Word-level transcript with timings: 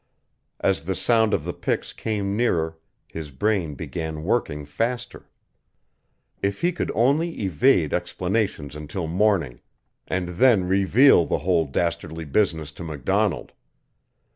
As 0.59 0.85
the 0.85 0.95
sound 0.95 1.31
of 1.31 1.43
the 1.43 1.53
picks 1.53 1.93
came 1.93 2.35
nearer 2.35 2.75
his 3.07 3.29
brain 3.29 3.75
began 3.75 4.23
working 4.23 4.65
faster. 4.65 5.29
If 6.41 6.61
he 6.61 6.71
could 6.71 6.89
only 6.95 7.39
evade 7.41 7.93
explanations 7.93 8.75
until 8.75 9.05
morning 9.05 9.61
and 10.07 10.29
then 10.29 10.63
reveal 10.63 11.27
the 11.27 11.37
whole 11.45 11.65
dastardly 11.65 12.25
business 12.25 12.71
to 12.71 12.83
MacDonald! 12.83 13.51